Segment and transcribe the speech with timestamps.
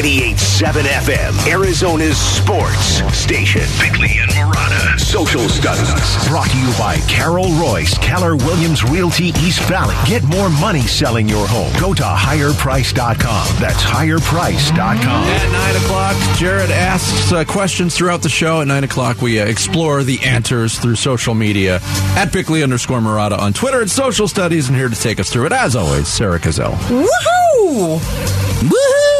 [0.00, 3.60] 98.7 FM, Arizona's sports station.
[3.78, 4.98] Bickley and Marotta.
[4.98, 5.90] Social studies.
[6.26, 9.94] Brought to you by Carol Royse, Keller Williams Realty East Valley.
[10.06, 11.70] Get more money selling your home.
[11.78, 13.56] Go to higherprice.com.
[13.60, 15.24] That's higherprice.com.
[15.26, 18.62] At 9 o'clock, Jared asks uh, questions throughout the show.
[18.62, 21.78] At 9 o'clock, we uh, explore the answers through social media.
[22.16, 24.68] At Bickley underscore Marotta on Twitter and Social Studies.
[24.68, 26.72] And here to take us through it, as always, Sarah Cazell.
[26.88, 27.98] Woohoo!
[27.98, 29.19] Woohoo!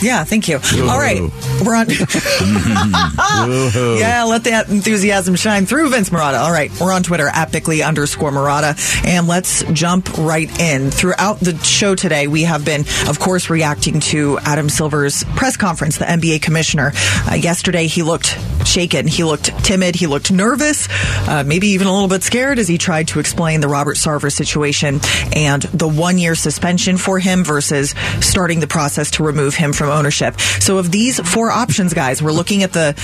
[0.00, 0.56] Yeah, thank you.
[0.56, 1.20] All right,
[1.64, 1.88] we're on.
[3.98, 6.40] yeah, let that enthusiasm shine through, Vince Marotta.
[6.40, 10.90] All right, we're on Twitter at Bickley underscore Marotta, and let's jump right in.
[10.90, 15.98] Throughout the show today, we have been, of course, reacting to Adam Silver's press conference,
[15.98, 16.92] the NBA commissioner.
[17.30, 20.88] Uh, yesterday, he looked shaken, he looked timid, he looked nervous,
[21.28, 24.32] uh, maybe even a little bit scared as he tried to explain the Robert Sarver
[24.32, 25.00] situation
[25.34, 29.90] and the one year suspension for him versus starting the process to remove him from
[29.90, 30.40] ownership.
[30.40, 32.94] So, of these four options, guys, we're looking at the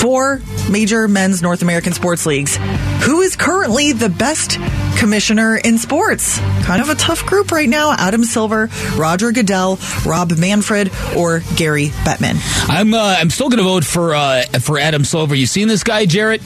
[0.00, 2.56] four major men's North American sports leagues.
[3.04, 4.58] Who is currently the best
[4.96, 6.38] commissioner in sports?
[6.62, 7.92] Kind of a tough group right now.
[7.92, 12.36] Adam Silver, Roger Goodell, Rob Manfred, or Gary Bettman.
[12.68, 15.34] I'm uh, I'm still going to vote for uh, for Adam Silver.
[15.34, 16.42] You seen this guy, Jarrett?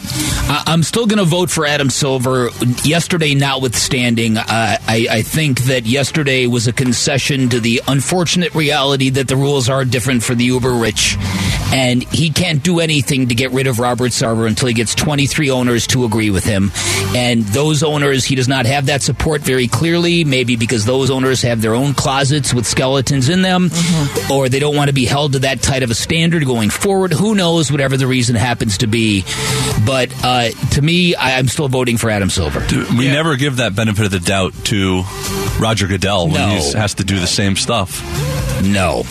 [0.50, 2.48] Uh, I'm still going to vote for Adam Silver.
[2.84, 9.10] Yesterday, notwithstanding, uh, I, I think that yesterday was a concession to the unfortunate reality
[9.10, 11.16] that the rules are different for the uber rich,
[11.72, 15.50] and he can't do anything to get rid of Robert Sarver until he gets 23
[15.50, 16.72] owners to agree with him,
[17.14, 20.24] and those owners he does not have that support very clearly.
[20.24, 24.32] Maybe because those owners have their own closets with skeletons in them, Mm-hmm.
[24.32, 27.12] or they don't want to be held to that tight of a standard going forward.
[27.12, 27.70] Who knows?
[27.70, 29.24] Whatever the reason happens to be,
[29.84, 32.64] but uh, to me, I, I'm still voting for Adam Silver.
[32.96, 35.02] We never give that benefit of the doubt to
[35.60, 36.48] Roger Goodell when No.
[36.56, 38.00] he has to do the same stuff.
[38.62, 39.02] No.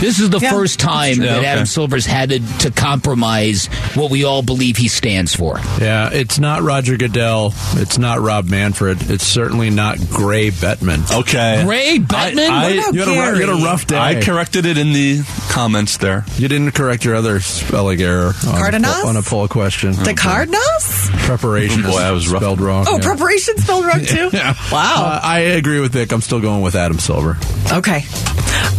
[0.00, 1.46] This is the Yeah, first time that okay.
[1.46, 5.58] Adam Silver's had to, to compromise what we all believe he stands for.
[5.80, 7.52] Yeah, it's not Roger Goodell.
[7.74, 9.10] It's not Rob Manfred.
[9.10, 11.08] It's certainly not Gray Bettman.
[11.20, 11.62] Okay.
[11.64, 12.48] Gray Bettman?
[12.50, 12.96] I- you, had a,
[13.36, 13.96] you had a rough day.
[13.96, 16.24] I corrected it in the comments there.
[16.36, 19.04] You didn't correct your other spelling error on, a, Cardenas?
[19.04, 19.92] on a poll question.
[19.92, 21.10] The Cardinals?
[21.26, 22.42] Preparation Boy, I was rough.
[22.42, 22.86] spelled wrong.
[22.88, 23.02] Oh, yeah.
[23.06, 24.30] preparation spelled wrong too?
[24.32, 24.54] Yeah.
[24.72, 24.94] Wow.
[25.04, 26.10] Uh, I agree with Vic.
[26.12, 27.36] I'm still going with Adam Silver.
[27.70, 28.04] okay.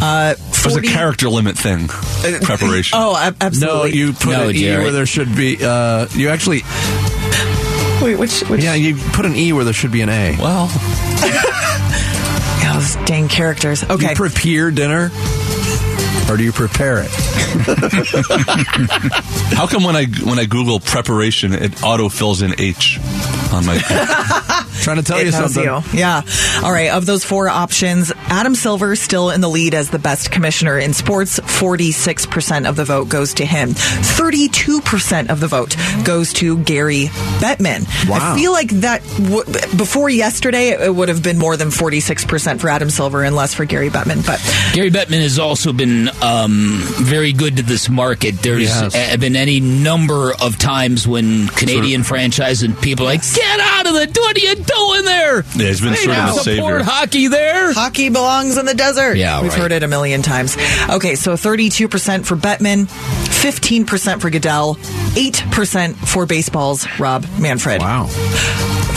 [0.01, 1.87] Uh, It was a character limit thing.
[2.41, 2.97] Preparation.
[3.01, 3.97] Oh, ab- No, absolutely.
[3.97, 5.57] you put No, an E where there should be.
[5.61, 6.61] Uh, you actually,
[8.01, 8.63] Wait, which, which?
[8.63, 10.37] yeah, you put an E where there should be an A.
[10.39, 10.69] Well,
[11.23, 13.83] Yeah, those dang characters.
[13.83, 14.09] Okay.
[14.11, 15.11] You prepare dinner,
[16.29, 17.11] or do you prepare it?
[19.53, 22.99] how come when I when I Google preparation, it auto fills in H
[23.51, 23.75] on my?
[24.83, 25.63] Trying to tell It you knows something.
[25.63, 25.99] you.
[25.99, 26.21] Yeah.
[26.63, 26.89] All right.
[26.91, 30.93] Of those four options, Adam Silver still in the lead as the best commissioner in
[30.93, 31.39] sports.
[31.39, 33.69] 46% of the vote goes to him.
[33.69, 37.05] 32% of the vote goes to Gary
[37.39, 37.85] Bettman.
[38.09, 38.33] Wow.
[38.33, 39.43] I feel like that w-
[39.77, 43.65] before yesterday, it would have been more than 46% for Adam Silver and less for
[43.65, 44.25] Gary Bettman.
[44.25, 44.41] But
[44.73, 48.41] Gary Bettman has also been um, very good to this market.
[48.41, 48.95] There's Yes.
[48.95, 53.87] uh, been any number of times when Canadian franchise and people are like, get out
[53.87, 54.67] of the, what are you doing
[55.03, 55.43] there?
[55.55, 56.83] Yeah, he's been They sort of a support savior.
[56.83, 57.73] hockey there.
[57.73, 59.17] hockey belongs in the desert.
[59.17, 59.61] Yeah, We've right.
[59.61, 60.55] heard it a million times.
[60.89, 67.81] Okay, so 32% for Bettman, 15% for Goodell, 8% for baseball's Rob Manfred.
[67.81, 68.07] Wow.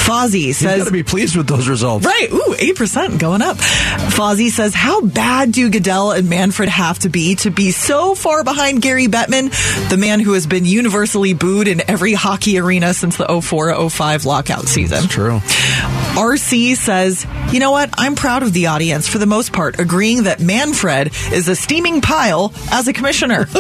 [0.07, 0.79] Fozzie says.
[0.79, 2.07] got to be pleased with those results.
[2.07, 3.57] Right, ooh, 8% going up.
[3.57, 8.45] Fozzie says, How bad do Goodell and Manfred have to be to be so far
[8.45, 9.51] behind Gary Bettman,
[9.91, 14.27] the man who has been universally booed in every hockey arena since the 04 05
[14.27, 15.09] lockout season?
[15.09, 15.41] True.
[16.17, 17.91] RC says, you know what?
[17.99, 22.01] I'm proud of the audience for the most part, agreeing that Manfred is a steaming
[22.01, 23.47] pile as a commissioner.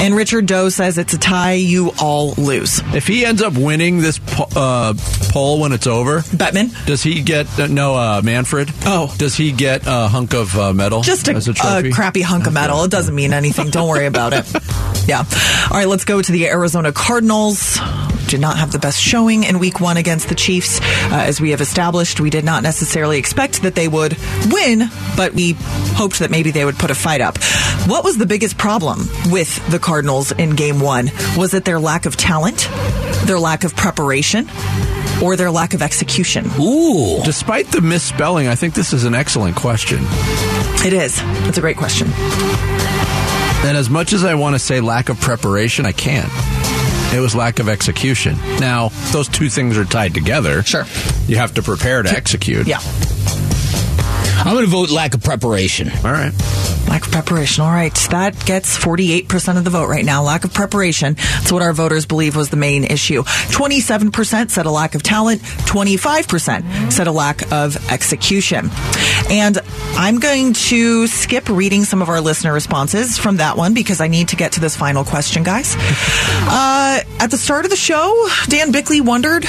[0.00, 2.80] and Richard Doe says it's a tie, you all lose.
[2.94, 4.18] If he ends up winning this
[4.56, 4.94] uh,
[5.32, 6.70] poll when it's over, Bettman?
[6.86, 8.70] does he get uh, no uh, Manfred?
[8.84, 9.12] Oh.
[9.18, 11.02] does he get a hunk of uh, metal?
[11.02, 12.82] Just a, as a a crappy hunk of metal.
[12.84, 13.70] It doesn't mean anything.
[13.70, 14.46] Don't worry about it.
[15.06, 15.24] Yeah.
[15.70, 17.78] All right, let's go to the Arizona Cardinals.
[18.28, 20.78] Did not have the best showing in week one against the Chiefs.
[20.80, 24.16] Uh, as we have established, we did not necessarily expect that they would
[24.52, 25.56] win, but we
[25.94, 27.38] hoped that maybe they would put a fight up.
[27.88, 29.00] What was the biggest problem
[29.30, 31.10] with the Cardinals in game one?
[31.36, 32.68] Was it their lack of talent,
[33.24, 34.48] their lack of preparation,
[35.22, 36.46] or their lack of execution?
[36.58, 37.22] Ooh.
[37.24, 39.98] Despite the misspelling, I think this is an excellent question.
[40.84, 41.20] It is.
[41.46, 42.08] It's a great question.
[43.62, 46.30] And as much as I want to say lack of preparation, I can't.
[47.12, 48.38] It was lack of execution.
[48.58, 50.62] Now, those two things are tied together.
[50.62, 50.86] Sure.
[51.26, 52.66] You have to prepare to execute.
[52.66, 52.80] Yeah.
[54.42, 55.90] I'm going to vote lack of preparation.
[55.90, 56.32] All right.
[56.88, 57.62] Lack of preparation.
[57.62, 57.94] All right.
[58.10, 60.22] That gets 48% of the vote right now.
[60.22, 61.14] Lack of preparation.
[61.14, 63.22] That's what our voters believe was the main issue.
[63.22, 65.42] 27% said a lack of talent.
[65.42, 68.70] 25% said a lack of execution.
[69.30, 69.58] And
[69.94, 74.08] I'm going to skip reading some of our listener responses from that one because I
[74.08, 75.76] need to get to this final question, guys.
[75.78, 79.44] Uh, at the start of the show, Dan Bickley wondered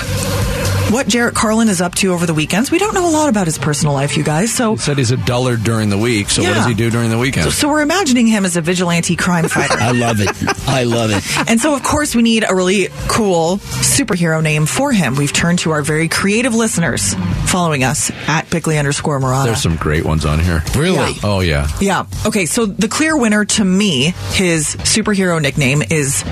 [0.92, 2.70] what Jarrett Carlin is up to over the weekends.
[2.72, 4.54] We don't know a lot about his personal life, you guys.
[4.54, 6.30] So He said he's a dullard during the week.
[6.30, 7.52] So what does he do during the weekend?
[7.52, 9.76] so we're imagining him as a vigilante crime fighter.
[9.80, 10.30] I love it.
[10.68, 11.50] I love it.
[11.50, 15.16] and so, of course, we need a really cool superhero name for him.
[15.16, 17.14] We've turned to our very creative listeners
[17.46, 19.46] following us at Bickley underscore Marotta.
[19.46, 20.64] There's some great ones on here.
[20.76, 20.96] Really?
[21.14, 21.20] Yeah.
[21.24, 21.68] Oh yeah.
[21.80, 22.06] Yeah.
[22.26, 22.46] Okay.
[22.46, 26.24] So the clear winner to me, his superhero nickname is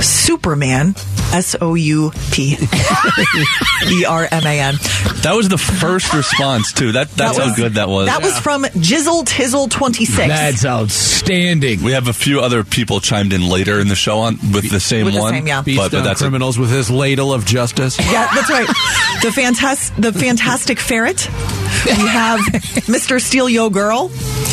[0.00, 0.94] Superman.
[1.30, 2.56] S O U P
[3.90, 4.74] E R M A N.
[5.22, 6.92] That was the first response too.
[6.92, 8.06] That that's That how good that was.
[8.06, 10.28] That was from Jizzle Tizzle twenty six.
[10.28, 11.82] That's outstanding.
[11.82, 14.80] we have a few other people chimed in later in the show on with the
[14.80, 15.34] same With the one.
[15.34, 15.60] same, yeah.
[15.60, 17.98] Beats But, but that's a, criminals with his ladle of justice.
[18.08, 18.66] Yeah, that's right.
[19.22, 21.26] The fantastic, the fantastic ferret.
[21.84, 22.40] We have
[22.88, 23.20] Mr.
[23.20, 24.10] Steel Yo Girl.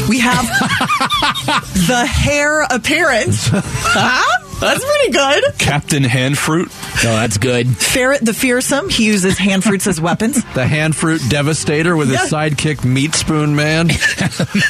[0.10, 0.46] We have
[1.88, 3.48] the hair appearance.
[3.50, 4.42] Huh?
[4.60, 5.44] That's pretty good.
[5.58, 6.68] Captain Handfruit.
[7.04, 7.68] No, that's good.
[7.78, 8.90] Ferret the fearsome.
[8.90, 10.44] He uses hand fruits as weapons.
[10.56, 13.88] The hand fruit devastator with his sidekick meat spoon man.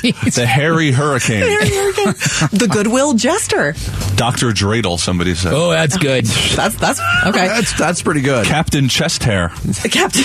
[0.05, 1.41] The Hairy Hurricane.
[1.41, 3.73] The Goodwill Jester.
[4.15, 4.47] Dr.
[4.51, 5.53] Dreidel, somebody said.
[5.53, 6.25] Oh, that's good.
[6.25, 7.47] That's that's okay.
[7.47, 8.45] That's that's pretty good.
[8.47, 9.49] Captain Chest Hair.
[9.91, 10.23] Captain.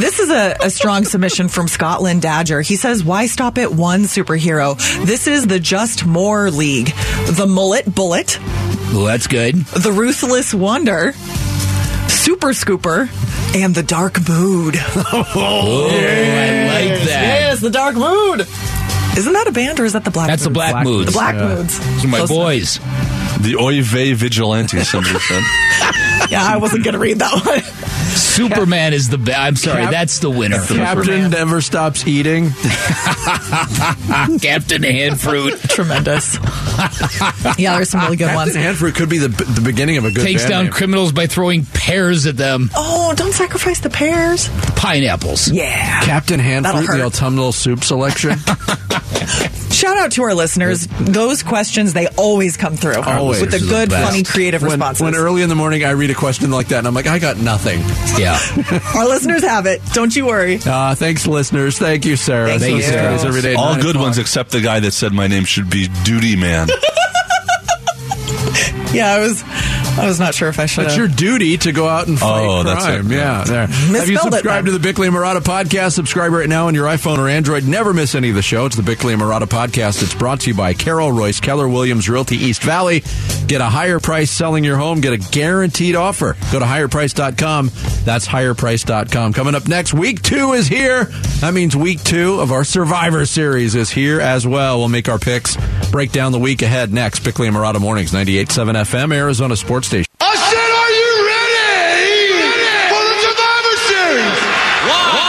[0.00, 2.66] This is a, a strong submission from Scotland Dadger.
[2.66, 4.76] He says, "Why stop at one superhero?
[5.04, 6.94] This is the Just More League.
[7.30, 8.38] The Mullet Bullet,
[8.90, 9.54] Oh, that's good.
[9.56, 11.12] the Ruthless Wonder,
[12.08, 13.08] Super Scooper,
[13.54, 14.76] and the Dark Mood."
[15.10, 17.06] Oh, I like that.
[17.06, 18.40] Yes, the Dark Mood.
[19.16, 20.26] Isn't that a band or is that the Black?
[20.28, 20.32] Mood?
[20.32, 21.06] That's the Black, Black Moods.
[21.06, 21.48] The Black Yeah.
[21.54, 21.78] Moods.
[21.78, 22.78] Those are my Close boys.
[23.40, 25.42] The Oy Vey Vigilante, somebody said.
[26.30, 27.62] Yeah, I wasn't going to read that one.
[28.18, 29.38] Superman is the best.
[29.38, 30.58] I'm sorry, Cap- that's the winner.
[30.64, 32.50] Captain never stops eating.
[34.40, 36.34] Captain Handfruit Tremendous.
[37.58, 38.52] yeah, there's some really good ones.
[38.52, 40.72] Captain Handfruit could be the the beginning of a good takes band down name.
[40.72, 42.70] criminals by throwing pears at them.
[42.74, 44.48] Oh, don't sacrifice the pears.
[44.76, 45.50] Pineapples.
[45.50, 46.00] Yeah.
[46.02, 48.30] Captain That'll Handfruit, the autumnal soup selection.
[49.78, 50.88] Shout out to our listeners.
[50.88, 53.00] Those questions, they always come through.
[53.00, 53.40] Always.
[53.40, 55.02] With the Those the good, funny, creative when, responses.
[55.02, 57.20] when early in the morning I read a question like that and I'm like, I
[57.20, 57.78] got nothing.
[58.20, 58.36] Yeah.
[58.96, 59.80] our listeners have it.
[59.92, 60.58] Don't you worry.
[60.66, 61.78] Uh, thanks, listeners.
[61.78, 62.48] Thank you, Sarah.
[62.48, 62.82] Thank Thank you.
[62.82, 63.54] Sarah's every day.
[63.54, 64.02] All good o'clock.
[64.02, 66.66] ones except the guy that said my name should be Duty Man.
[68.92, 69.42] Yeah, I was
[69.98, 72.46] I was not sure if I should It's your duty to go out and fight
[72.46, 73.10] Oh, that's crime.
[73.12, 73.16] it.
[73.16, 73.66] Yeah, there.
[73.66, 75.92] Have you Misspelled it, subscribed to the Bickley and Marotta podcast?
[75.92, 77.64] Subscribe right now on your iPhone or Android.
[77.66, 78.66] Never miss any of the show.
[78.66, 80.02] It's the Bickley and Marotta podcast.
[80.02, 83.02] It's brought to you by Carol Royse, Keller Williams Realty East Valley.
[83.46, 85.00] Get a higher price selling your home.
[85.00, 86.36] Get a guaranteed offer.
[86.52, 87.70] Go to higherprice.com.
[88.04, 89.32] That's higherprice.com.
[89.32, 91.04] Coming up next, week two is here.
[91.40, 94.78] That means week two of our Survivor Series is here as well.
[94.78, 95.56] We'll make our picks,
[95.90, 97.20] break down the week ahead next.
[97.20, 99.87] Bickley and Marotta Mornings, 98.7 FM, Arizona Sports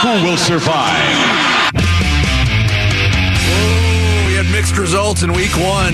[0.01, 1.75] Who will survive?
[4.27, 5.93] We had mixed results in week one.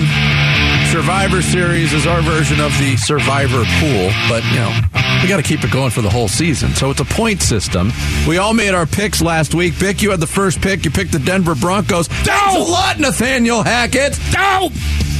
[0.92, 4.72] Survivor Series is our version of the Survivor Pool, but you know
[5.20, 6.70] we got to keep it going for the whole season.
[6.76, 7.90] So it's a point system.
[8.28, 9.76] We all made our picks last week.
[9.80, 10.84] Bick, you had the first pick.
[10.84, 12.06] You picked the Denver Broncos.
[12.06, 14.16] Thanks a lot, Nathaniel Hackett.
[14.32, 14.68] No!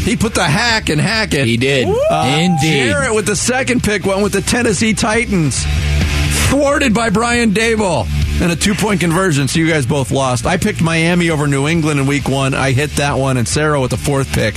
[0.04, 1.46] He put the hack in Hackett.
[1.46, 1.88] He did.
[1.88, 2.84] Uh, Indeed.
[2.84, 5.64] Jarrett with the second pick went with the Tennessee Titans.
[6.50, 8.06] Thwarted by Brian Daboll
[8.40, 10.46] and a two point conversion, so you guys both lost.
[10.46, 12.54] I picked Miami over New England in week one.
[12.54, 14.54] I hit that one, and Sarah with the fourth pick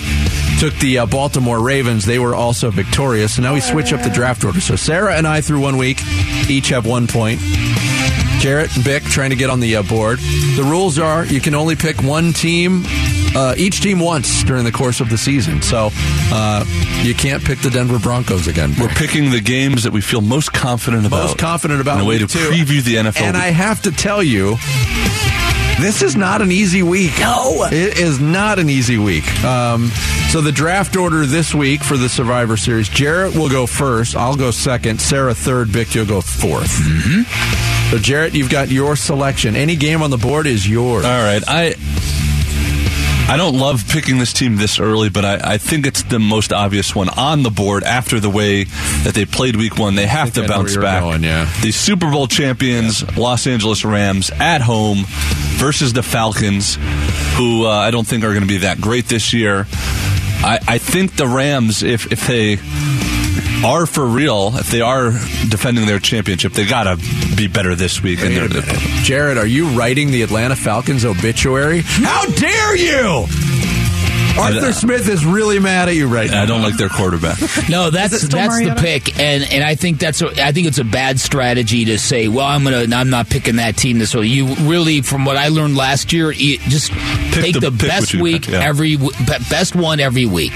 [0.59, 2.05] took the uh, Baltimore Ravens.
[2.05, 3.35] They were also victorious.
[3.35, 4.59] So now we switch up the draft order.
[4.59, 6.01] So Sarah and I through one week
[6.49, 7.39] each have one point.
[8.39, 10.19] Jarrett and Bick trying to get on the uh, board.
[10.19, 12.83] The rules are you can only pick one team,
[13.35, 15.61] uh, each team once during the course of the season.
[15.61, 16.65] So uh,
[17.03, 18.73] you can't pick the Denver Broncos again.
[18.79, 21.23] We're picking the games that we feel most confident about.
[21.27, 22.39] most confident about in a way to week two.
[22.39, 23.21] preview the NFL.
[23.21, 24.55] And I have to tell you,
[25.79, 27.11] this is not an easy week.
[27.19, 27.65] No.
[27.71, 29.25] It is not an easy week.
[29.43, 29.87] Um,
[30.29, 34.15] so the draft order this week for the Survivor Series, Jarrett will go first.
[34.15, 34.99] I'll go second.
[34.99, 35.69] Sarah third.
[35.69, 37.91] Vic, you'll go 4th Mm-hmm.
[37.91, 39.55] So Jarrett, you've got your selection.
[39.55, 41.05] Any game on the board is yours.
[41.05, 41.73] All right, I
[43.29, 46.51] I don't love picking this team this early, but I, I think it's the most
[46.51, 48.63] obvious one on the board after the way
[49.03, 49.93] that they played Week One.
[49.93, 51.03] They have to bounce back.
[51.03, 51.47] going, yeah.
[51.61, 55.05] The Super Bowl champions, Los Angeles Rams, at home.
[55.59, 56.77] versus the Falcons,
[57.35, 59.67] who uh, I don't think are going to be that great this year.
[60.41, 62.53] I, I think the Rams, if if they
[63.65, 65.11] are for real, if they are
[65.49, 66.95] defending their championship, they got to
[67.39, 68.19] be better this week.
[68.19, 68.61] Wait a they're-
[69.03, 71.83] Jared, are you writing the Atlanta Falcons obituary?
[71.85, 73.25] How dare you!
[74.37, 76.43] Arthur Smith is really mad at you right now.
[76.43, 77.37] I don't like their quarterback.
[77.69, 80.67] No, that's it still that's the pick, and and I think that's a, I think
[80.67, 84.15] it's a bad strategy to say, well, I'm gonna I'm not picking that team this
[84.15, 84.25] way.
[84.25, 86.91] You really, from what I learned last year, you just
[87.33, 88.63] take the- the, best week pick, yeah.
[88.63, 88.97] every
[89.49, 90.53] best one every week.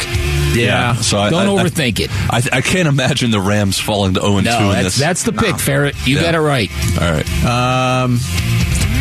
[0.55, 0.95] Yeah.
[0.95, 2.09] So I, Don't I- overthink it.
[2.11, 4.97] I, I can't imagine the Rams falling to 0 2 in No, that's this.
[4.99, 5.95] that's the pick, Ferret.
[6.07, 6.21] You Yeah.
[6.23, 6.69] got it right.
[7.01, 7.27] All right.
[7.43, 8.19] Um,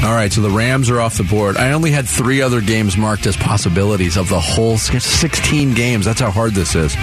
[0.04, 1.56] all right, so the Rams are off the board.
[1.56, 6.04] I only had three other games marked as possibilities of the whole 16 games.
[6.06, 6.94] That's how hard this is.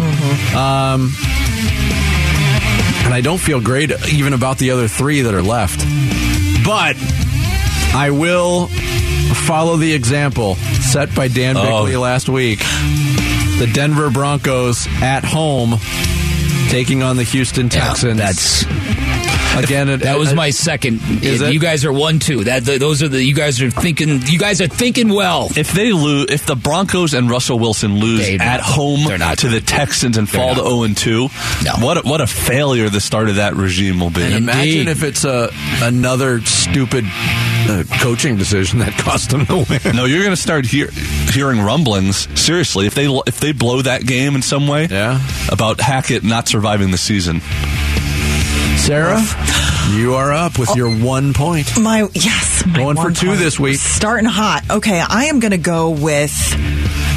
[0.53, 1.13] Um,
[3.05, 5.79] and I don't feel great even about the other three that are left.
[6.65, 6.97] But
[7.95, 8.67] I will
[9.47, 11.63] follow the example set by Dan Oh.
[11.85, 12.59] Bickley last week.
[13.59, 15.75] The Denver Broncos at home
[16.69, 18.17] taking on the Houston Yeah, Texans.
[18.17, 18.63] that's
[19.57, 19.89] again.
[19.89, 21.01] it- that was it- my second.
[21.23, 21.53] Is it?
[21.53, 22.43] You guys are one two.
[22.45, 24.21] That th- those are the you guys are thinking.
[24.25, 25.49] You guys are thinking well.
[25.55, 29.49] If they lose, if the Broncos and Russell Wilson lose They- at home not to
[29.49, 30.69] the Texans and fall to not.
[30.69, 31.29] 0 2,
[31.63, 31.73] No.
[31.85, 34.21] what a, what a failure the start of that regime will be.
[34.23, 34.87] And imagine Indeed.
[34.89, 35.49] if it's a
[35.81, 39.95] another stupid uh, coaching decision that cost them the win.
[39.95, 40.89] No, you're going to start hear,
[41.31, 42.27] hearing rumblings.
[42.39, 45.19] Seriously, if they if they blow that game in some way, Yeah.
[45.49, 47.41] about Hackett not surviving the season.
[48.89, 49.21] Sarah,
[49.91, 50.75] you are up with oh.
[50.75, 51.79] your one point.
[51.79, 53.37] My yes, my Going for two point.
[53.37, 53.75] this week.
[53.75, 54.63] Starting hot.
[54.67, 56.33] Okay, I am going to go with.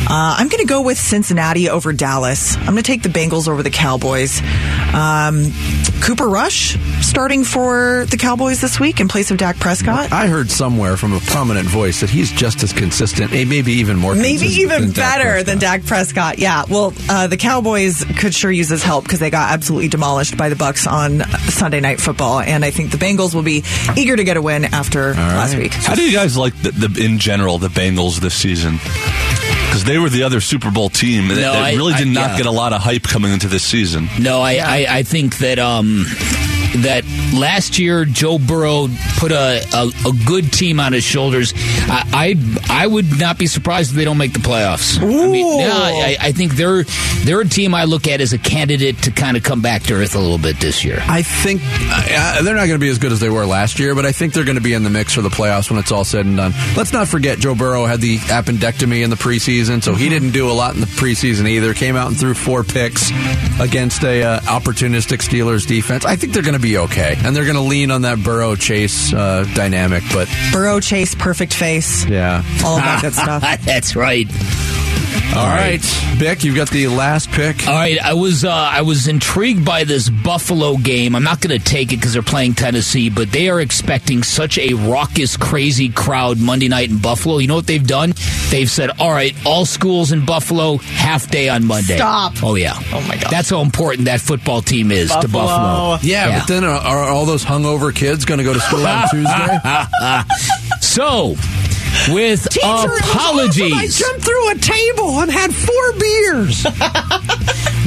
[0.04, 2.56] Uh, I'm going to go with Cincinnati over Dallas.
[2.56, 4.42] I'm going to take the Bengals over the Cowboys.
[4.92, 5.50] Um,
[6.02, 10.12] Cooper Rush starting for the Cowboys this week in place of Dak Prescott.
[10.12, 13.96] I heard somewhere from a prominent voice that he's just as consistent, eh, maybe even
[13.96, 15.46] more Maybe consistent even than better Prescott.
[15.46, 16.38] than Dak Prescott.
[16.38, 16.64] Yeah.
[16.68, 20.48] Well, uh, the Cowboys could sure use his help because they got absolutely demolished by
[20.50, 23.62] the Bucks on Sunday Night Football, and I think the Bengals will be
[23.96, 25.72] eager to get a win after last week.
[25.72, 28.78] How do you guys like the, the in general the Bengals this season?
[29.72, 32.10] Because they were the other Super Bowl team that, No, that I- really did I-
[32.10, 32.36] not yeah.
[32.36, 34.06] get a lot of hype coming into this season.
[34.20, 36.04] No, I, I, I think that um,
[36.78, 38.88] that last year Joe Burrow
[39.18, 41.52] put a, a, a good team on his shoulders.
[41.56, 42.36] I,
[42.68, 44.98] I I would not be surprised if they don't make the playoffs.
[45.00, 46.84] I mean, yeah, I, I think they're
[47.24, 49.94] they're a team I look at as a candidate to kind of come back to
[49.94, 50.98] earth a little bit this year.
[51.06, 53.94] I think uh, they're not going to be as good as they were last year,
[53.94, 55.92] but I think they're going to be in the mix for the playoffs when it's
[55.92, 56.52] all said and done.
[56.76, 60.50] Let's not forget Joe Burrow had the appendectomy in the preseason, so he didn't do
[60.50, 61.74] a lot in the preseason either.
[61.74, 63.10] Came out and threw four picks
[63.60, 66.04] against a uh, opportunistic Steelers defense.
[66.04, 68.54] I think they're going to be okay, and they're going to lean on that Burrow
[68.56, 70.02] Chase uh, dynamic.
[70.12, 73.42] But Burrow Chase, perfect face, yeah, all that good stuff.
[73.62, 74.26] That's right.
[75.34, 75.80] All right,
[76.18, 77.66] Bick, you've got the last pick.
[77.66, 81.14] All right, I was uh, I was intrigued by this Buffalo game.
[81.14, 84.58] I'm not going to take it because they're playing Tennessee, but they are expecting such
[84.58, 87.38] a raucous, crazy crowd Monday night in Buffalo.
[87.38, 88.12] You know what they've done?
[88.50, 92.34] They've said, "All right, all schools in Buffalo, half day on Monday." Stop.
[92.42, 92.74] Oh yeah.
[92.92, 93.30] Oh, my God.
[93.30, 95.46] That's how important that football team is to Buffalo.
[95.46, 95.98] Buffalo.
[96.02, 99.08] Yeah, but then are, are all those hungover kids going to go to school on
[99.10, 100.24] Tuesday?
[100.80, 101.36] so.
[102.08, 103.72] With Teacher, apologies.
[103.74, 106.66] I jumped through a table and had four beers.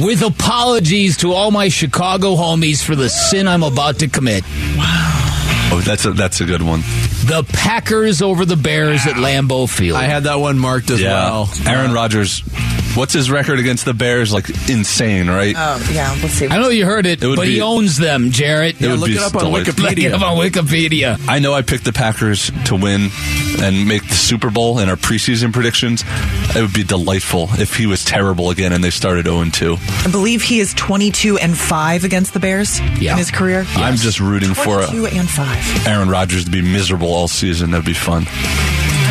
[0.00, 4.44] with apologies to all my Chicago homies for the sin I'm about to commit.
[4.76, 5.16] Wow.
[5.72, 6.82] Oh, that's a that's a good one.
[7.26, 9.96] The Packers over the Bears at Lambeau Field.
[9.98, 11.50] I had that one marked as Yeah, well.
[11.66, 12.40] Aaron Rodgers.
[12.94, 14.32] What's his record against the Bears?
[14.32, 15.54] Like insane, right?
[15.58, 16.46] Oh, yeah, let's see.
[16.48, 18.80] I know you heard it, It would but he owns them, Jarrett.
[18.80, 19.50] It look it up on delightful.
[19.50, 20.22] Look it up Wikipedia.
[20.22, 21.28] on Wikipedia.
[21.28, 23.10] I know I picked the Packers to win
[23.60, 26.04] and make the Super Bowl in our preseason predictions.
[26.56, 29.76] It would be delightful if he was terrible again and they started 0 2.
[30.04, 33.12] I believe he is 22 and 5 against the Bears Yeah.
[33.12, 33.66] in his career.
[33.74, 35.86] I'm just rooting for uh, 22 and 5.
[35.86, 37.70] Aaron Rodgers to be miserable all season.
[37.70, 38.26] That'd be fun.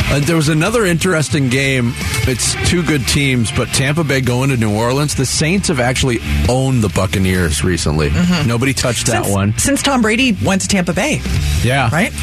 [0.07, 1.91] Uh, there was another interesting game.
[2.27, 5.15] It's two good teams, but Tampa Bay going to New Orleans.
[5.15, 8.11] The Saints have actually owned the Buccaneers recently.
[8.45, 9.57] Nobody touched that one.
[9.57, 11.21] Since Tom Brady went to Tampa Bay,
[11.63, 11.89] Yeah.
[11.91, 12.13] right?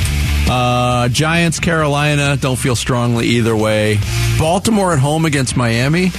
[0.49, 2.37] Uh, Giants, Carolina.
[2.37, 3.99] Don't feel strongly either way.
[4.39, 6.13] Baltimore at home against Miami.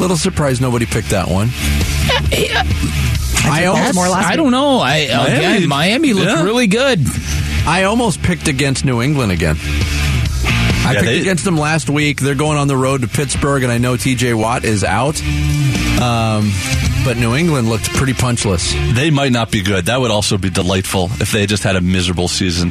[0.00, 1.50] Little surprised nobody picked that one.
[3.46, 4.80] I almost, last I don't know.
[4.80, 6.42] I Miami- again, Miami looked yeah.
[6.42, 7.00] really good.
[7.66, 9.56] I almost picked against New England again.
[10.86, 12.20] I Yeah, picked they- against them last week.
[12.20, 15.18] They're going on the road to Pittsburgh, and I know TJ Watt is out.
[16.00, 16.52] Um,
[17.04, 18.74] but New England looked pretty punchless.
[18.94, 19.86] They might not be good.
[19.86, 22.70] That would also be delightful if they just had a miserable season.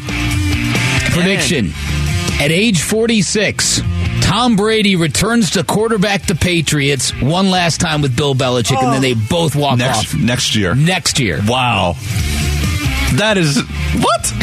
[1.11, 1.73] Prediction.
[2.39, 3.81] At age 46,
[4.21, 9.01] Tom Brady returns to quarterback the Patriots one last time with Bill Belichick, and then
[9.01, 10.75] they both walk Next off next year.
[10.75, 11.41] next year.
[11.47, 11.95] Wow.
[13.17, 14.23] That is what?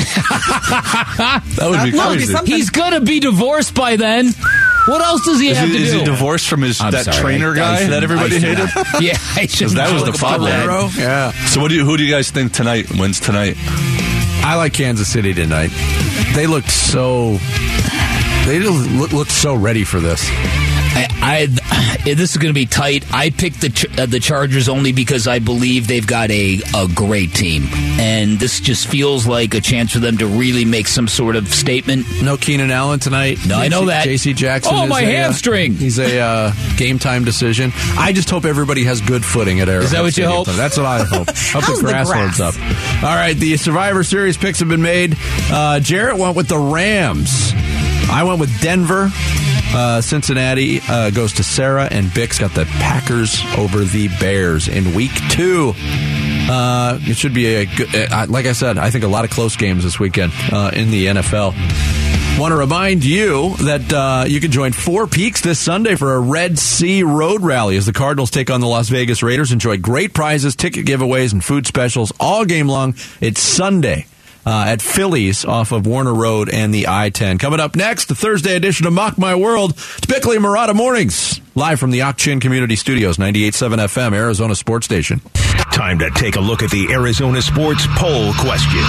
[1.57, 2.33] that would be That be crazy.
[2.33, 2.55] something.
[2.55, 4.33] He's gonna be divorced by then.
[4.87, 5.99] What else does he Is have he, to is do?
[5.99, 8.39] he divorced from his I'm that sorry, trainer I- I guy shouldn't- that everybody I
[8.39, 8.71] should hated?
[8.75, 8.87] not.
[9.03, 9.71] Yeah, I should.
[9.71, 10.51] that was the problem.
[10.51, 10.89] Valero?
[10.97, 11.33] Yeah.
[11.47, 13.57] So what do you who do you guys think tonight wins tonight?
[14.43, 15.71] I like Kansas City tonight.
[16.35, 17.39] They looked so.
[18.47, 20.29] They just look- looked so ready for this.
[20.93, 21.47] I, I
[22.05, 23.05] this is going to be tight.
[23.13, 27.33] I picked the uh, the Chargers only because I believe they've got a a great
[27.35, 27.65] team,
[28.01, 31.49] and this just feels like a chance for them to really make some sort of
[31.49, 32.07] statement.
[32.23, 33.39] No Keenan Allen tonight.
[33.47, 34.05] No, I know that.
[34.05, 34.33] J.C.
[34.33, 34.73] Jackson.
[34.75, 35.75] Oh, is my a, uh, hamstring.
[35.75, 37.73] he's a uh, game time decision.
[37.97, 39.85] I just hope everybody has good footing at Arrowhead.
[39.85, 40.47] Is that what you hope?
[40.47, 40.57] tonight.
[40.57, 41.29] That's what I hope.
[41.29, 42.39] hope How's the the grass, grass?
[42.39, 43.05] holds up.
[43.05, 45.17] All right, the Survivor Series picks have been made.
[45.51, 47.53] Uh, Jarrett went with the Rams.
[48.13, 49.11] I went with Denver.
[49.73, 54.95] Uh, Cincinnati uh, goes to Sarah, and Bix got the Packers over the Bears in
[54.95, 55.75] week two.
[55.77, 59.31] Uh, it should be a good, uh, like I said, I think a lot of
[59.31, 61.55] close games this weekend uh, in the NFL.
[62.39, 66.21] Want to remind you that uh, you can join Four Peaks this Sunday for a
[66.21, 69.53] Red Sea Road Rally as the Cardinals take on the Las Vegas Raiders.
[69.53, 72.95] Enjoy great prizes, ticket giveaways, and food specials all game long.
[73.21, 74.07] It's Sunday.
[74.47, 77.37] Uh, at Phillies off of Warner Road and the I 10.
[77.37, 79.73] Coming up next, the Thursday edition of Mock My World.
[79.73, 84.87] It's Bickley and Marotta Mornings, live from the Ak-Chin Community Studios, 98.7 FM, Arizona Sports
[84.87, 85.21] Station.
[85.73, 88.81] Time to take a look at the Arizona Sports Poll question.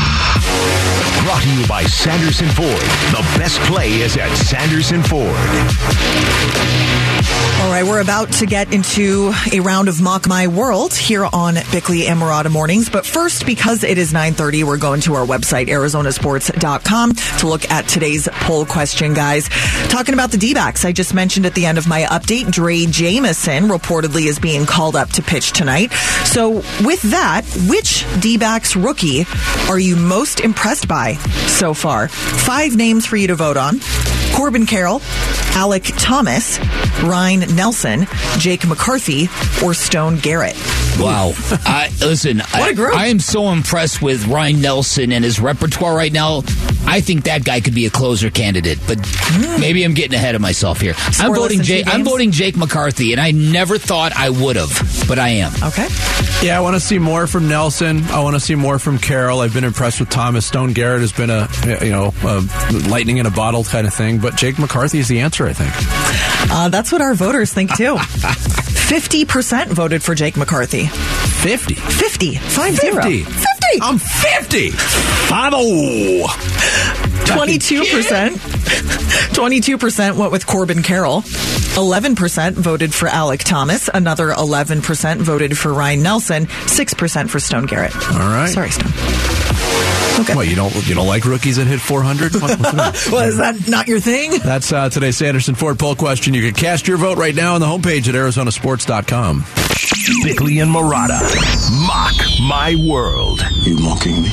[1.25, 2.81] Brought to you by Sanderson Ford.
[3.11, 5.35] The best play is at Sanderson Ford.
[7.61, 11.55] All right, we're about to get into a round of Mock My World here on
[11.71, 12.89] Bickley and Marotta Mornings.
[12.89, 17.87] But first, because it is 9.30, we're going to our website, arizonasports.com, to look at
[17.87, 19.49] today's poll question, guys.
[19.89, 23.65] Talking about the D-backs, I just mentioned at the end of my update, Drey Jameson
[23.65, 25.91] reportedly is being called up to pitch tonight.
[26.25, 29.25] So with that, which D-backs rookie
[29.69, 31.13] are you most impressed by
[31.47, 32.07] so far?
[32.07, 33.79] Five names for you to vote on.
[34.33, 34.99] Corbin Carroll,
[35.53, 36.59] Alek Thomas,
[37.03, 39.29] Ryan Nelson, Jake McCarthy,
[39.63, 40.55] or Stone Garrett.
[40.99, 41.33] Wow.
[41.65, 42.93] I, listen, What a group.
[42.93, 46.43] I, I am so impressed with Ryan Nelson and his repertoire right now.
[46.85, 48.97] I think that guy could be a closer candidate, but
[49.59, 50.93] maybe I'm getting ahead of myself here.
[51.19, 51.85] I'm voting Jake.
[51.87, 55.51] I'm voting Jake McCarthy, and I never thought I would have, but I am.
[55.63, 55.87] Okay.
[56.45, 58.03] Yeah, I want to see more from Nelson.
[58.05, 59.41] I want to see more from Carroll.
[59.41, 60.45] I've been impressed with Thomas.
[60.45, 61.47] Stone Garrett has been a
[61.83, 62.41] you know a
[62.89, 65.45] lightning in a bottle kind of thing, but Jake McCarthy is the answer.
[65.47, 65.71] I think.
[66.51, 67.97] Uh, that's what our voters think too.
[68.91, 70.87] 50% voted for Jake McCarthy.
[70.87, 71.75] 50.
[71.75, 72.35] 50.
[72.35, 73.23] 5 50.
[73.23, 73.47] 50.
[73.81, 74.71] I'm 50.
[74.71, 76.27] Five oh.
[77.23, 78.31] 22%.
[79.31, 81.21] 22% went with Corbin Carroll.
[81.21, 83.89] 11% voted for Alek Thomas.
[83.93, 86.47] Another 11% voted for Ryan Nelson.
[86.47, 87.95] 6% for Stone Garrett.
[87.95, 88.49] All right.
[88.49, 90.00] Sorry, Stone.
[90.19, 90.35] Okay.
[90.35, 92.33] What you don't you don't like rookies that hit 400?
[92.35, 92.59] What-
[93.11, 94.39] Well, is that not your thing?
[94.43, 96.33] That's uh, today's Sanderson Ford poll question.
[96.33, 99.45] You can cast your vote right now on the homepage at arizonasports.com.
[100.23, 101.19] Bickley and Marotta.
[101.87, 103.41] Mock My World.
[103.63, 104.29] you mocking me?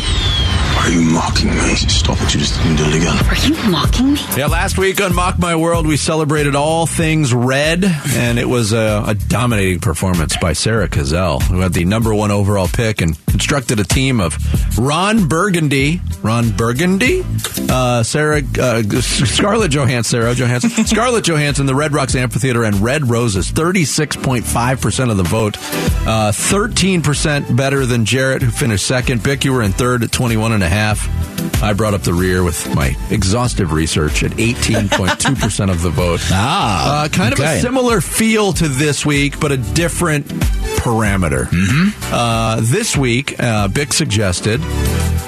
[0.79, 1.75] Are you mocking me?
[1.75, 3.27] Stop it, you just didn't do it again.
[3.27, 4.21] Are you mocking me?
[4.37, 8.73] Yeah, last week on Mock My World, we celebrated all things red, and it was
[8.73, 13.19] a, a dominating performance by Sarah Cazell, who had the number one overall pick and
[13.27, 14.37] constructed a team of
[14.79, 17.25] Ron Burgundy, Ron Burgundy,
[17.69, 23.11] uh, Sarah, uh, Scarlett Johansson, Sarah Johansson, Scarlett Johansson, the Red Rocks Amphitheater, and Red
[23.11, 25.57] Roses, 36.5% of the vote,
[26.07, 29.23] uh, 13% better than Jarrett, who finished second.
[29.23, 31.09] Bick, you were in third at 21 and a half.
[31.63, 36.21] I brought up the rear with my exhaustive research at 18.2% of the vote.
[36.31, 40.27] Ah, Uh, kind of a similar feel to this week, but a different
[40.79, 41.47] parameter.
[41.47, 42.13] Mm-hmm.
[42.15, 44.61] Uh, this week, uh, Bick suggested,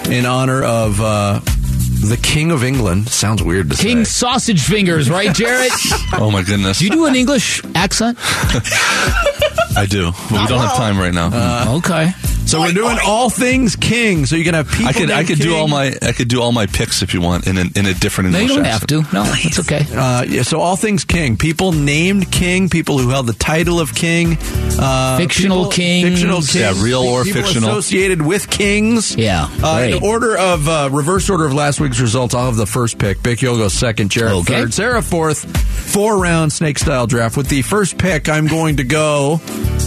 [0.08, 3.88] in honor of uh, the King of England, sounds weird to King say.
[3.94, 5.72] King Sausage Fingers, right, Jarrett?
[6.14, 6.78] Oh my goodness.
[6.80, 8.18] Do you do an English accent?
[9.76, 10.10] I do.
[10.30, 11.30] But we don't have time right now.
[11.32, 12.12] Uh, okay.
[12.46, 14.26] So we're doing all things King.
[14.26, 14.88] So you can have people.
[14.88, 17.14] I could I named could do all my I could do all my picks if
[17.14, 19.02] you want in a, in a different No, English you don't have to.
[19.12, 19.86] No, it's okay.
[19.94, 21.36] Uh, yeah, so all things king.
[21.36, 22.68] People named king.
[22.68, 24.36] People who held the title of king.
[24.80, 26.08] Uh, Fictional people- kings.
[26.08, 26.54] Fictional kings.
[26.56, 27.70] Yeah, real or people fictional.
[27.70, 29.14] associated with kings.
[29.16, 32.66] Yeah, Uh, in order of uh, reverse order of last week's results, I'll have the
[32.66, 33.22] first pick.
[33.22, 34.10] Bick, you'll go second.
[34.10, 34.62] Jared Okay.
[34.62, 34.74] third.
[34.74, 35.46] Sarah fourth.
[35.90, 37.36] Four round snake style draft.
[37.36, 39.40] With the first pick, I'm going to go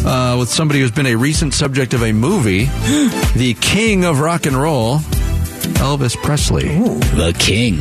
[0.05, 2.65] uh, with somebody who's been a recent subject of a movie,
[3.35, 4.99] the king of rock and roll.
[5.79, 6.67] Elvis Presley.
[6.67, 7.79] The king.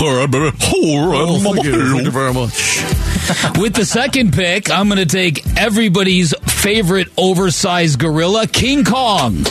[0.00, 0.56] All right, baby.
[0.72, 1.92] Oh, thank you.
[1.92, 2.82] Thank you very much.
[3.58, 9.44] With the second pick, I'm going to take everybody's favorite oversized gorilla, King Kong.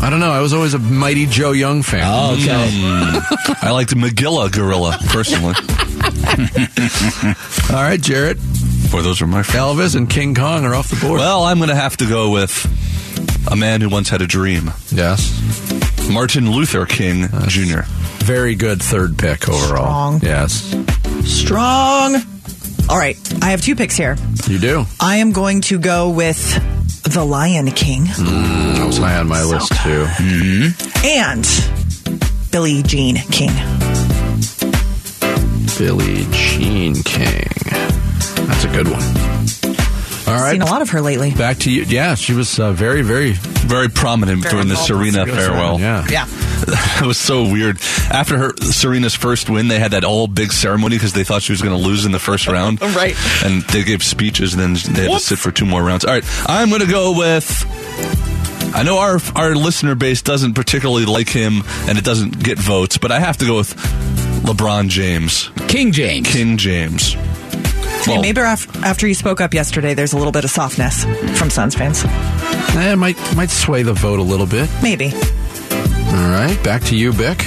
[0.00, 0.30] I don't know.
[0.30, 2.02] I was always a Mighty Joe Young fan.
[2.04, 3.56] Oh, okay.
[3.62, 5.54] I liked Magilla Gorilla personally.
[7.76, 8.38] All right, Jarrett.
[8.90, 9.60] Boy, those are my friends.
[9.64, 11.18] Elvis and King Kong are off the board.
[11.18, 12.52] Well, I'm going to have to go with
[13.50, 15.30] a man who once had a dream, yes.
[16.10, 17.80] Martin Luther King Jr.
[18.24, 20.18] Very good third pick overall.
[20.18, 20.20] Strong.
[20.22, 20.74] Yes.
[21.24, 22.14] Strong.
[22.88, 24.16] All right, I have two picks here.
[24.46, 24.84] You do.
[25.00, 26.38] I am going to go with
[27.04, 30.04] The Lion King mm, That was high on my list, too.
[30.04, 31.06] Mm-hmm.
[31.06, 33.50] and Billie Jean King.
[35.78, 37.48] Billie Jean King.
[38.74, 39.34] That's a good one.
[40.26, 40.52] All right.
[40.52, 41.32] Seen a lot of her lately.
[41.32, 41.82] Back to you.
[41.82, 44.76] Yeah, she was uh, very, very Very prominent during the.
[44.76, 45.78] Serena farewell.
[45.78, 46.06] Yeah.
[46.08, 46.26] Yeah.
[47.02, 47.78] it was so weird.
[48.10, 51.52] After her Serena's first win, they had that all big ceremony because they thought she
[51.52, 52.80] was going to lose in the first round.
[52.94, 53.16] Right.
[53.44, 56.04] And they gave speeches, and then they had to sit for two more rounds.
[56.04, 57.64] All right, I'm going to go with.
[58.74, 62.98] I know our our listener base doesn't particularly like him, and it doesn't get votes,
[62.98, 63.74] but I have to go with
[64.44, 66.30] LeBron James, King James.
[66.30, 67.16] King James.
[68.04, 71.04] Hey, maybe after you spoke up yesterday, there's a little bit of softness
[71.38, 72.04] from Suns fans.
[72.04, 74.68] Eh, it might might sway the vote a little bit.
[74.82, 75.12] Maybe.
[75.12, 77.40] All right, back to you, Bick.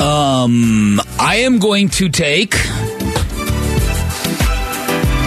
[0.00, 2.54] Um, I am going to take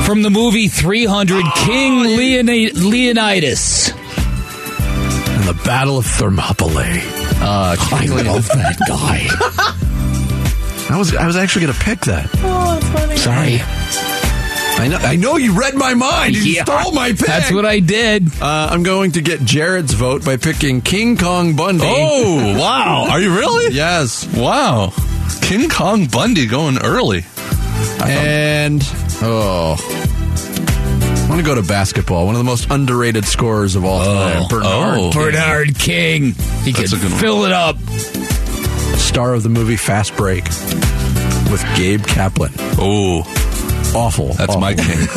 [0.06, 3.90] from the movie 300 King Leoni- Leonidas.
[3.92, 7.02] And the Battle of Thermopylae.
[7.42, 9.28] Uh, I love that guy.
[10.96, 12.30] I was I was actually going to pick that.
[12.38, 13.18] Oh, funny!
[13.18, 13.62] sorry.
[14.80, 16.36] I know I know you read my mind.
[16.36, 16.64] You Yeah.
[16.64, 17.20] stole my pick.
[17.28, 18.28] That's what I did.
[18.42, 21.84] Uh, I'm going to get Jared's vote by picking King Kong Bundy.
[21.86, 23.74] oh wow, are you really?
[23.76, 24.26] yes.
[24.36, 24.94] Wow,
[25.42, 27.26] King Kong Bundy going early.
[28.02, 28.82] And
[29.22, 32.26] oh, I want to go to basketball.
[32.26, 34.64] One of the most underrated scorers of all time, Bernard,
[35.00, 35.12] oh.
[35.12, 36.34] Bernard King.
[36.64, 37.20] He That's can a good one.
[37.20, 37.78] fill it up.
[38.98, 40.46] star of the movie Fast Break
[41.52, 42.52] with Gabe Kaplan.
[42.80, 43.24] Oh,
[43.96, 44.34] Awful.
[44.34, 44.62] that's awful.
[44.62, 45.08] my game.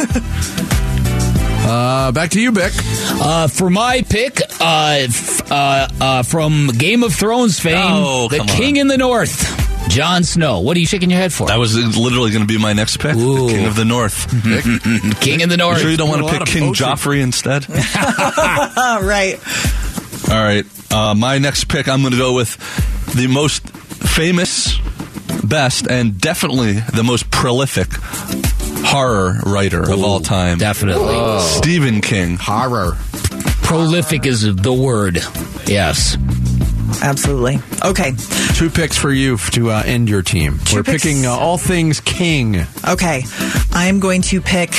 [1.64, 2.72] Uh, back to you, Bick.
[2.76, 8.38] Uh, for my pick, uh, f- uh, uh, from Game of Thrones fame, Oh, the
[8.38, 8.80] come King on.
[8.80, 10.58] in the North, Jon Snow.
[10.58, 11.46] What are you shaking your head for?
[11.46, 13.46] That was literally going to be my next pick, Ooh.
[13.46, 14.26] the King of the North.
[14.42, 14.64] Bick.
[15.20, 15.80] King in the You North.
[15.80, 16.84] sure you don't want to pick King poaching.
[16.86, 17.64] Joffrey instead?
[17.70, 19.38] All right.
[20.30, 20.66] All right.
[20.92, 22.56] Uh, my next pick, I'm going to go with
[23.14, 24.76] the most famous,
[25.44, 27.88] best, and definitely the most prolific
[28.84, 30.58] horror writer of all time.
[30.58, 31.40] Definitely.
[31.40, 32.36] Stephen King.
[32.40, 32.96] Horror.
[33.62, 35.16] Prolific is the word.
[35.66, 36.16] Yes.
[37.02, 37.58] Absolutely.
[37.84, 38.12] Okay.
[38.54, 40.58] Two picks for you f- to uh, end your team.
[40.66, 41.02] Two We're picks.
[41.04, 42.66] picking uh, all things King.
[42.86, 43.22] Okay.
[43.72, 44.70] I'm going to pick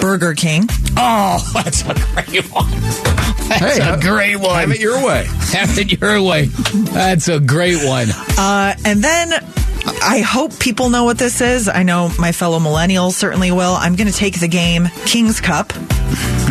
[0.00, 0.64] Burger King.
[0.96, 2.70] Oh, that's a great one.
[2.70, 4.58] That's Hey, a have- great one.
[4.60, 5.26] Have it your way.
[5.52, 6.46] Have it your way.
[6.46, 8.08] That's a great one.
[8.38, 9.30] Uh, and then
[9.84, 11.68] I hope people know what this is.
[11.68, 13.74] I know my fellow millennials certainly will.
[13.74, 15.72] I'm going to take the game King's Cup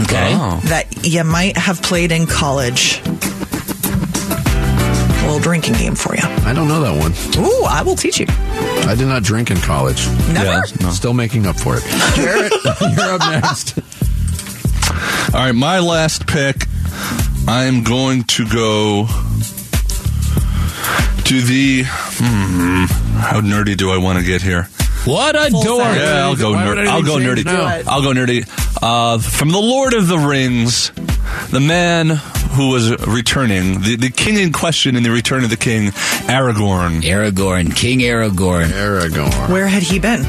[0.02, 0.34] Okay.
[0.36, 0.60] Oh.
[0.66, 3.00] that you might have played in college.
[3.06, 3.10] A
[5.26, 6.22] little drinking game for you.
[6.24, 7.14] I don't know that one.
[7.46, 8.26] Ooh, I will teach you.
[8.30, 10.06] I did not drink in college.
[10.34, 10.46] Never?
[10.46, 10.90] Yeah, no.
[10.92, 11.84] Still making up for it.
[12.16, 12.52] Jarrett,
[12.98, 13.78] you're up next.
[15.34, 16.66] All right, my last pick,
[17.48, 19.08] I'm going to go
[21.24, 21.84] to the.
[21.88, 22.86] Hmm,
[23.22, 24.68] how nerdy do I want to get here?
[25.06, 25.96] What a Full dork.
[25.96, 26.76] Yeah, I'll go Why nerd.
[26.78, 27.44] would I'll go nerdy.
[27.46, 27.82] now?
[27.92, 28.46] I'll go nerdy.
[28.82, 30.92] Uh, from the Lord of the Rings,
[31.50, 35.58] the man who was returning, the, the king in question in the Return of the
[35.58, 35.88] King,
[36.28, 37.02] Aragorn.
[37.02, 38.68] Aragorn, King Aragorn.
[38.68, 39.50] Aragorn.
[39.50, 40.22] Where had he been?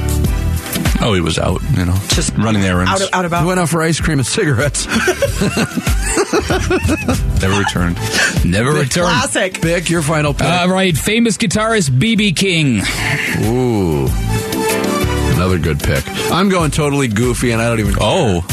[1.05, 2.91] Oh, he was out, you know, Just running errands.
[2.93, 3.45] Out, out He about.
[3.47, 4.87] went out for ice cream and cigarettes.
[7.43, 7.97] Never returned.
[8.45, 9.09] Never returned.
[9.09, 9.61] Classic.
[9.61, 10.47] Bick, your final pick.
[10.47, 12.83] All right, famous guitarist BB King.
[13.47, 14.07] Ooh.
[15.35, 16.05] Another good pick.
[16.31, 17.95] I'm going totally goofy, and I don't even.
[18.01, 18.47] Oh,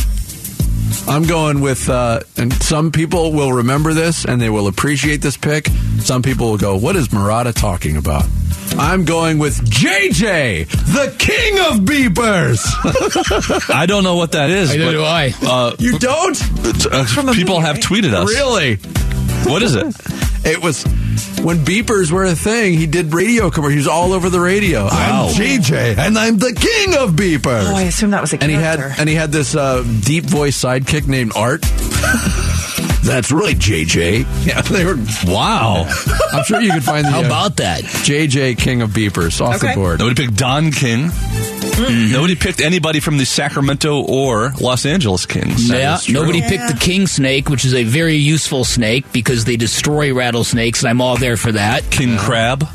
[1.08, 5.38] I'm going with, uh, and some people will remember this and they will appreciate this
[5.38, 5.68] pick.
[6.00, 8.26] Some people will go, What is Marotta talking about?
[8.78, 12.60] I'm going with JJ, the king of beepers.
[13.74, 14.72] I don't know what that is.
[14.72, 15.34] Neither but, do I.
[15.42, 16.42] Uh, you don't?
[16.92, 17.84] uh, a people movie, have right?
[17.84, 18.30] tweeted us.
[18.30, 18.76] Really?
[19.52, 19.96] What is it?
[20.42, 20.86] It was
[21.44, 22.74] when beepers were a thing.
[22.76, 23.74] He did radio commercials.
[23.74, 24.88] He was all over the radio.
[24.88, 27.70] I'm JJ, and I'm the king of beepers.
[27.70, 30.24] Oh, I assume that was a and he had and he had this uh, deep
[30.24, 31.66] voice sidekick named Art.
[33.04, 34.46] That's right, JJ.
[34.46, 34.98] Yeah, they were.
[35.26, 35.86] Wow.
[36.34, 37.82] I'm sure you could find the How uh, about that?
[37.84, 39.70] JJ King of Beepers off Okay.
[39.70, 40.00] the board.
[40.00, 41.06] Nobody picked Don King.
[41.10, 42.12] Mm-hmm.
[42.12, 45.70] Nobody picked anybody from the Sacramento or Los Angeles Kings.
[45.70, 46.50] Yeah, nobody Yeah.
[46.50, 50.90] picked the king snake, which is a very useful snake because they destroy rattlesnakes, and
[50.90, 51.90] I'm all there for that.
[51.90, 52.68] King Crab,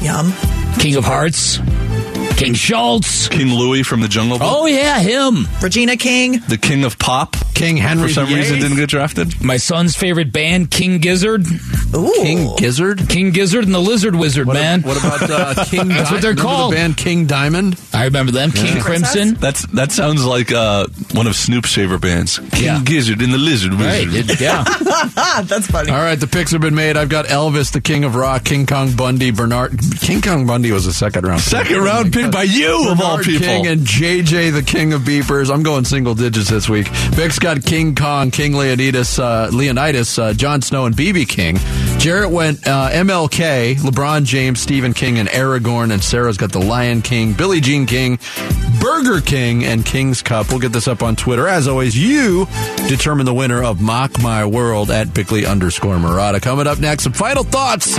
[0.00, 0.32] Yum.
[0.78, 1.58] King of Hearts,
[2.36, 3.28] King Schultz.
[3.28, 5.48] King Louis from the Jungle Book, Oh yeah, him.
[5.60, 6.40] Regina King.
[6.48, 7.36] the King of Pop.
[7.54, 8.34] King Henry For some VIII.
[8.36, 9.42] reason, didn't get drafted.
[9.42, 11.46] My son's favorite band, King Gizzard.
[11.94, 12.12] Ooh.
[12.16, 13.08] King Gizzard.
[13.08, 14.82] King Gizzard and the Lizard Wizard, What, man.
[14.82, 15.88] what about uh, King?
[15.88, 16.72] That's what they're remember called.
[16.72, 17.80] The band King Diamond.
[17.92, 18.50] I remember them.
[18.50, 19.34] King Crimson.
[19.34, 22.82] That's that sounds like uh, one of Snoop's favorite bands, King Yeah.
[22.84, 24.06] Gizzard and the Lizard Right.
[24.06, 24.30] Wizard.
[24.30, 24.64] it- yeah.
[24.66, 25.90] Ah, that's funny.
[25.90, 26.96] All right, the picks have been made.
[26.96, 29.78] I've got Elvis, the King of Rock, King Kong Bundy, Bernard.
[30.00, 31.40] King Kong Bundy was a second round.
[31.40, 31.48] pick.
[31.50, 33.46] Second round pick by you of all people.
[33.46, 35.52] King and JJ, the King of Beepers.
[35.52, 36.88] I'm going single digits this week.
[37.14, 41.58] Vic's got King Kong, King Leonidas, uh, Leonidas, uh, Jon Snow, and BB King.
[41.98, 45.92] Jarrett went uh, MLK, LeBron James, Stephen King, and Aragorn.
[45.92, 48.18] And Sarah's got the Lion King, Billie Jean King,
[48.80, 50.48] Burger King, and King's Cup.
[50.48, 51.46] We'll get this up on Twitter.
[51.46, 52.46] As always, you
[52.88, 56.40] determine the winner of Mock My World at Bickley underscore Marotta.
[56.40, 57.98] Coming up next, some final thoughts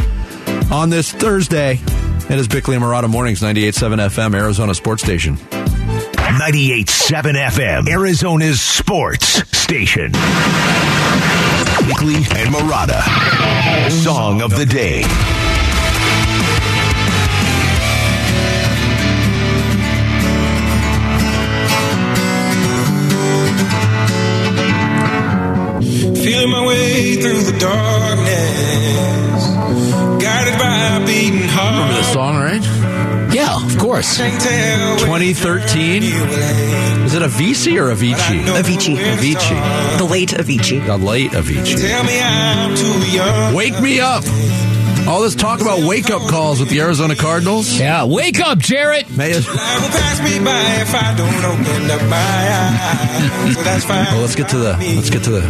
[0.72, 1.80] on this Thursday.
[2.32, 5.38] It is Bickley and Marotta Mornings, 98.7 FM, Arizona Sports Station.
[6.26, 10.12] 98.7 FM, Arizona's sports station.
[11.88, 13.02] Bickley and Marotta.
[13.92, 15.04] Song of the day.
[26.24, 29.46] Feeling my way through the darkness,
[30.24, 31.74] guided by a beating heart.
[31.74, 33.15] Remember this song, right?
[33.76, 34.18] Yeah, of course.
[34.18, 36.04] Can't tell where 2013?
[36.04, 37.06] you will end.
[37.06, 38.44] Is it Avicii or Avicii?
[38.46, 38.98] Avicii.
[38.98, 39.98] Avicii.
[39.98, 40.86] The late Avicii.
[40.86, 41.88] The late Avicii.
[41.88, 43.54] Tell me I'm too young.
[43.54, 44.24] Wake me up.
[45.08, 47.80] All this talk about wake up calls with the Arizona Cardinals.
[47.80, 49.08] Yeah, wake up, Jarrett.
[49.16, 49.54] May Life will
[49.90, 53.56] pass me by if I don't open up my eyes.
[53.56, 54.06] So that's fine.
[54.06, 55.42] well, let's get to the let's get to the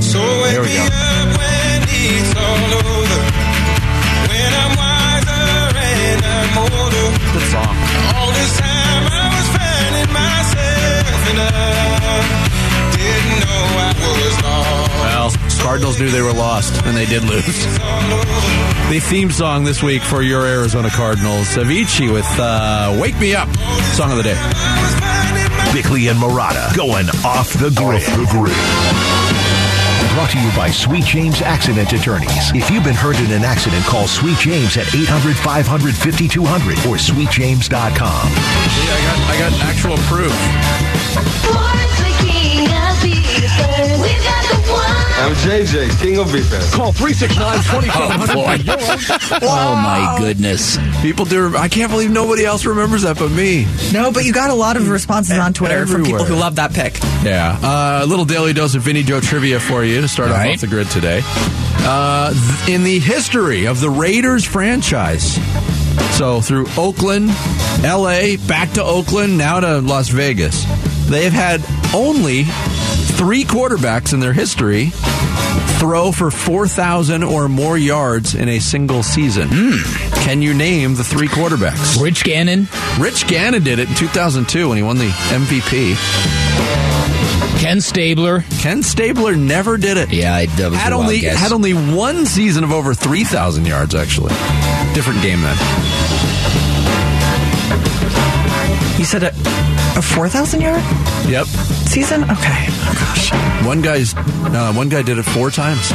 [0.00, 0.88] So wake There we me go.
[15.62, 17.64] Cardinals knew they were lost, and they did lose.
[18.90, 23.48] The theme song this week for your Arizona Cardinals, Avicii with uh, "Wake Me Up,"
[23.94, 24.36] song of the day.
[25.72, 28.02] Bickley and Marotta going off the grid.
[28.02, 28.52] the grid.
[30.14, 32.52] Brought to you by Sweet James Accident Attorneys.
[32.54, 36.96] If you've been hurt in an accident, call Sweet James at 800 500 5200 or
[36.96, 37.70] sweetjames.com.
[37.72, 40.34] I got I got actual proof.
[45.24, 46.72] I'm JJ, King of Beefers.
[46.74, 47.60] Call 369
[47.94, 48.58] Oh, boy.
[49.46, 50.78] oh, my goodness.
[51.02, 51.56] People do.
[51.56, 53.66] I can't believe nobody else remembers that but me.
[53.92, 56.72] No, but you got a lot of responses on Twitter from people who love that
[56.72, 56.98] pick.
[57.24, 57.58] Yeah.
[57.62, 60.40] Uh, a little daily dose of Vinny Joe trivia for you to start All off
[60.40, 60.54] right.
[60.54, 61.20] off the grid today.
[61.24, 62.32] Uh,
[62.66, 65.34] th- in the history of the Raiders franchise,
[66.16, 67.30] so through Oakland,
[67.84, 70.64] L.A., back to Oakland, now to Las Vegas,
[71.08, 71.60] they've had
[71.94, 72.44] only
[73.22, 74.86] three quarterbacks in their history
[75.78, 79.48] throw for 4,000 or more yards in a single season.
[79.50, 80.14] Hmm.
[80.24, 82.02] Can you name the three quarterbacks?
[82.02, 82.66] Rich Gannon,
[82.98, 85.94] Rich Gannon did it in 2002 when he won the MVP.
[87.60, 88.42] Ken Stabler.
[88.60, 90.12] Ken Stabler never did it.
[90.12, 91.38] Yeah, I, that was Had a wild only guess.
[91.38, 94.30] had only one season of over 3,000 yards actually.
[94.94, 95.56] Different game then.
[98.98, 99.28] You said a,
[99.96, 100.82] a 4,000 yard
[101.28, 101.46] Yep.
[101.92, 102.22] Season?
[102.24, 102.32] Okay.
[102.68, 103.66] Oh, gosh.
[103.66, 105.88] One guy's uh, one guy did it four times.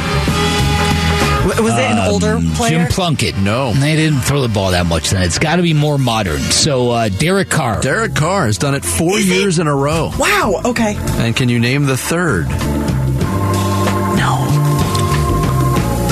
[1.46, 2.78] W- Was it an older player?
[2.78, 3.36] Jim Plunkett.
[3.38, 3.72] No.
[3.72, 5.22] They didn't throw the ball that much then.
[5.22, 6.40] It's got to be more modern.
[6.40, 7.80] So, uh, Derek Carr.
[7.80, 9.34] Derek Carr has done it four Is it?
[9.34, 10.10] years in a row.
[10.18, 10.60] wow.
[10.64, 10.94] Okay.
[10.98, 12.48] And can you name the third?
[14.18, 14.46] No.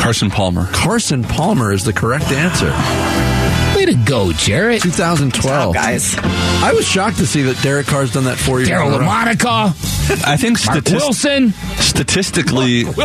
[0.01, 0.66] Carson Palmer.
[0.72, 2.72] Carson Palmer is the correct answer.
[3.87, 4.83] Way to go, Jarrett.
[4.83, 5.68] 2012.
[5.68, 6.14] Oh, guys.
[6.18, 8.99] I was shocked to see that Derek Carr's done that four years in Daryl a.
[8.99, 10.25] LaMonica.
[10.27, 11.53] I think Mark statist- Wilson.
[11.79, 13.03] statistically, Remember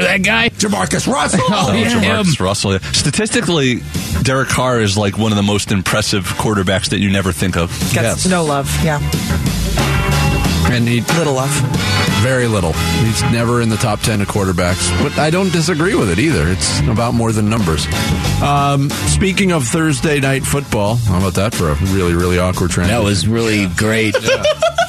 [0.00, 0.48] that guy?
[0.50, 1.40] JaMarcus Russell.
[1.48, 1.88] Oh, yeah.
[1.88, 2.72] Oh, JaMarcus Russell.
[2.72, 2.78] yeah.
[2.92, 3.80] Statistically,
[4.22, 7.70] Derek Carr is like one of the most impressive quarterbacks that you never think of.
[7.92, 8.26] Gets Yes.
[8.28, 8.68] no love.
[8.84, 8.98] Yeah.
[10.74, 11.50] And he Little love.
[12.20, 12.72] Very little.
[12.72, 14.90] He's never in the top 10 of quarterbacks.
[15.00, 16.48] But I don't disagree with it either.
[16.48, 17.86] It's about more than numbers.
[18.42, 22.98] Um, speaking of Thursday night football, how about that for a really, really awkward transition?
[22.98, 24.16] That was really great.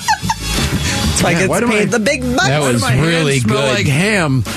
[1.16, 2.48] That's why Yeah, gets paid I- the big bucks.
[2.48, 3.74] That was really smell good.
[3.74, 4.44] like ham.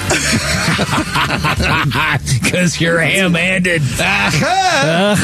[2.48, 3.82] Because you're ham-handed.
[4.00, 5.16] Uh,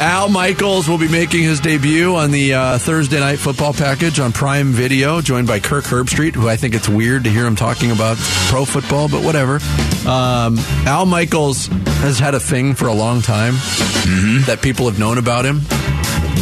[0.00, 4.32] Al Michaels will be making his debut on the uh, Thursday night football package on
[4.32, 7.92] Prime Video, joined by Kirk Herbstreit, who I think it's weird to hear him talking
[7.92, 8.16] about
[8.48, 9.60] pro football, but whatever.
[10.08, 11.66] Um, Al Michaels
[12.02, 13.54] has had a thing for a long time
[14.46, 15.60] that people have known about him.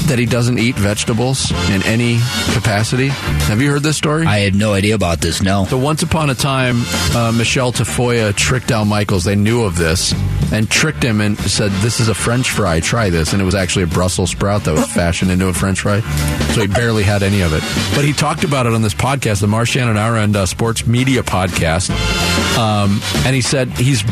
[0.06, 2.18] That he doesn't eat vegetables in any
[2.52, 3.08] capacity.
[3.08, 4.24] Have you heard this story?
[4.26, 5.42] I had no idea about this.
[5.42, 5.66] No.
[5.66, 6.82] So once upon a time,
[7.14, 9.24] uh, Michelle Tafoya tricked Al Michaels.
[9.24, 10.14] They knew of this
[10.52, 12.80] and tricked him and said, "This is a French fry.
[12.80, 15.80] Try this." And it was actually a Brussels sprout that was fashioned into a French
[15.80, 16.00] fry.
[16.54, 17.62] So he barely had any of it.
[17.94, 21.22] But he talked about it on this podcast, the Marchand and and uh, Sports Media
[21.22, 21.90] podcast.
[22.58, 24.02] Um, and he said he's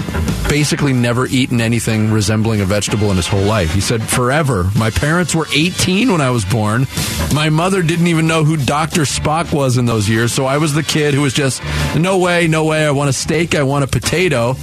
[0.49, 3.73] basically never eaten anything resembling a vegetable in his whole life.
[3.73, 4.71] He said, "Forever.
[4.77, 6.87] My parents were 18 when I was born.
[7.35, 9.03] My mother didn't even know who Dr.
[9.03, 11.63] Spock was in those years, so I was the kid who was just,
[11.97, 12.87] no way, no way.
[12.87, 14.55] I want a steak, I want a potato.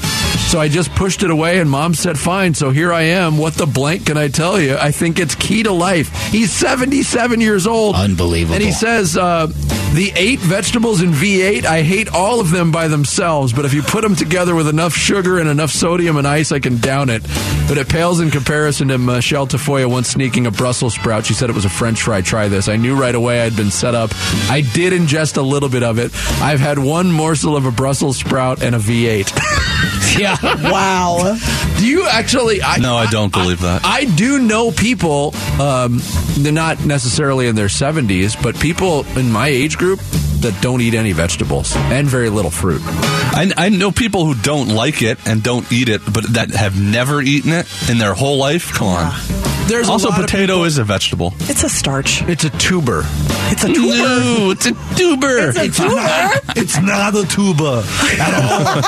[0.53, 2.53] So I just pushed it away, and mom said, fine.
[2.53, 3.39] So here I am.
[3.39, 4.77] What the blank can I tell you?
[4.77, 6.15] I think it's key to life.
[6.27, 7.95] He's 77 years old.
[7.95, 8.53] Unbelievable.
[8.53, 12.87] And he says, uh, the eight vegetables in V8, I hate all of them by
[12.87, 16.51] themselves, but if you put them together with enough sugar and enough sodium and ice,
[16.51, 17.23] I can down it.
[17.67, 21.25] But it pales in comparison to Michelle Tafoya once sneaking a Brussels sprout.
[21.25, 22.21] She said it was a French fry.
[22.21, 22.69] Try this.
[22.69, 24.11] I knew right away I'd been set up.
[24.51, 26.11] I did ingest a little bit of it.
[26.43, 29.62] I've had one morsel of a Brussels sprout and a V8.
[30.13, 30.38] Yeah.
[30.69, 31.36] Wow.
[31.80, 32.62] Do you actually?
[32.62, 33.82] I, No, I don't believe that.
[33.84, 36.00] I do know people, um,
[36.38, 40.00] they're not necessarily in their 70s, but people in my age group
[40.41, 42.82] that don't eat any vegetables and very little fruit.
[42.86, 46.80] I, I know people who don't like it and don't eat it, but that have
[46.80, 48.72] never eaten it in their whole life.
[48.72, 49.42] Come on.
[49.67, 51.34] There's also, a lot potato people- is a vegetable.
[51.41, 52.21] It's a starch.
[52.23, 53.04] It's a tuber.
[53.52, 53.88] It's a tuber.
[53.95, 55.49] No, it's a tuber.
[55.49, 56.32] It's a tuber.
[56.56, 57.84] It's not a tuber
[58.19, 58.84] at all.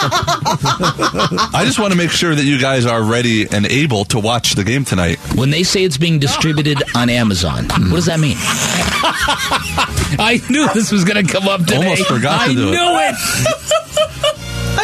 [1.54, 4.54] I just want to make sure that you guys are ready and able to watch
[4.56, 5.18] the game tonight.
[5.36, 8.36] When they say it's being distributed on Amazon, what does that mean?
[10.20, 11.78] I knew this was going to come up today.
[11.78, 12.72] Almost forgot to I do it.
[12.72, 13.16] knew it.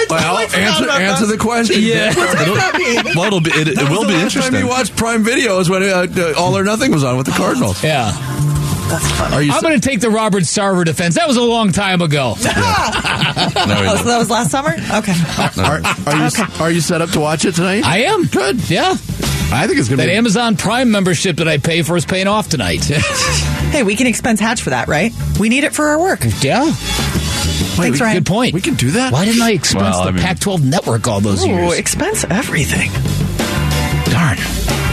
[0.10, 1.78] I Well, answer, answer the question.
[1.82, 2.14] Yeah.
[2.22, 3.16] What does that mean?
[3.16, 4.56] Well, it'll be, it, it will be last Time interesting.
[4.60, 7.84] you watched Prime Videos when uh, All or Nothing was on with the Cardinals.
[7.92, 8.12] Yeah.
[9.32, 9.54] Are you?
[9.54, 11.16] I'm going to take the Robert Sarver defense.
[11.16, 12.36] That was a long time ago.
[12.42, 14.72] There we Oh, so that was last summer?
[14.74, 15.14] Okay.
[15.64, 16.26] are, are you?
[16.28, 16.64] Okay.
[16.64, 17.86] Are you set up to watch it tonight?
[17.86, 18.26] I am.
[18.26, 18.70] Good.
[18.70, 18.92] Yeah.
[19.54, 20.12] I think it's going to That be.
[20.14, 22.84] Amazon Prime membership that I pay for is paying off tonight.
[22.84, 25.14] Hey, we can expense Hatch for that, right?
[25.40, 26.26] We need it for our work.
[26.42, 26.72] yeah.
[27.76, 28.18] Thanks, Ryan.
[28.18, 28.54] Good point.
[28.54, 29.12] We can do that.
[29.14, 31.78] Why didn't I expense Well, I the mean- Pac-12 network all those Ooh, years?
[31.78, 32.90] expense everything.
[34.12, 34.38] Darn.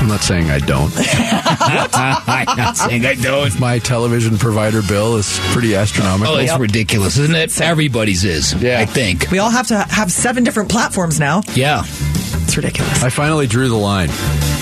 [0.01, 0.93] I'm not saying I don't.
[0.97, 3.59] I'm not saying I don't.
[3.59, 6.35] My television provider bill is pretty astronomical.
[6.37, 7.61] Oh, it's ridiculous, isn't it?
[7.61, 8.55] Everybody's is.
[8.55, 8.79] Yeah.
[8.81, 9.29] I think.
[9.31, 11.43] We all have to have seven different platforms now.
[11.55, 11.83] Yeah.
[11.85, 13.03] It's ridiculous.
[13.03, 14.09] I finally drew the line.